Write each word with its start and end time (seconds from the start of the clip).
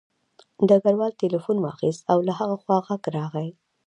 ډګروال 0.67 1.11
تیلیفون 1.21 1.57
واخیست 1.61 2.01
او 2.11 2.17
له 2.27 2.33
هغه 2.39 2.55
خوا 2.61 2.77
غږ 2.87 3.03
راغی 3.15 3.49